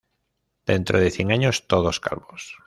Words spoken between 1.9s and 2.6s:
calvos